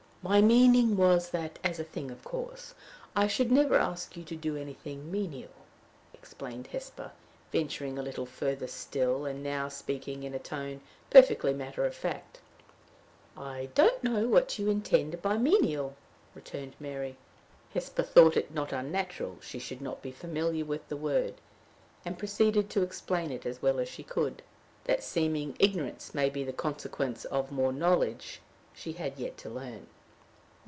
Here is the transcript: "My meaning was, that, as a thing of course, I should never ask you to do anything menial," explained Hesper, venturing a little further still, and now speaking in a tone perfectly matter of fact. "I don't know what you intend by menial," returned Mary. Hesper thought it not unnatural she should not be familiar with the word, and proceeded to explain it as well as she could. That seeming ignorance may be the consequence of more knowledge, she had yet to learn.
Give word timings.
"My 0.23 0.39
meaning 0.39 0.97
was, 0.97 1.31
that, 1.31 1.57
as 1.63 1.79
a 1.79 1.83
thing 1.83 2.11
of 2.11 2.23
course, 2.23 2.75
I 3.15 3.25
should 3.25 3.51
never 3.51 3.73
ask 3.77 4.15
you 4.15 4.23
to 4.25 4.35
do 4.35 4.55
anything 4.55 5.11
menial," 5.11 5.49
explained 6.13 6.67
Hesper, 6.67 7.11
venturing 7.51 7.97
a 7.97 8.03
little 8.03 8.27
further 8.27 8.67
still, 8.67 9.25
and 9.25 9.41
now 9.41 9.67
speaking 9.67 10.21
in 10.21 10.35
a 10.35 10.39
tone 10.39 10.81
perfectly 11.09 11.55
matter 11.55 11.85
of 11.85 11.95
fact. 11.95 12.39
"I 13.35 13.69
don't 13.73 14.03
know 14.03 14.27
what 14.27 14.59
you 14.59 14.69
intend 14.69 15.19
by 15.23 15.39
menial," 15.39 15.95
returned 16.35 16.75
Mary. 16.79 17.17
Hesper 17.73 18.03
thought 18.03 18.37
it 18.37 18.53
not 18.53 18.71
unnatural 18.71 19.37
she 19.41 19.57
should 19.57 19.81
not 19.81 20.03
be 20.03 20.11
familiar 20.11 20.65
with 20.65 20.87
the 20.87 20.97
word, 20.97 21.33
and 22.05 22.19
proceeded 22.19 22.69
to 22.69 22.83
explain 22.83 23.31
it 23.31 23.43
as 23.47 23.63
well 23.63 23.79
as 23.79 23.89
she 23.89 24.03
could. 24.03 24.43
That 24.83 25.03
seeming 25.03 25.55
ignorance 25.57 26.13
may 26.13 26.29
be 26.29 26.43
the 26.43 26.53
consequence 26.53 27.25
of 27.25 27.51
more 27.51 27.73
knowledge, 27.73 28.39
she 28.71 28.91
had 28.93 29.17
yet 29.17 29.35
to 29.39 29.49
learn. 29.49 29.87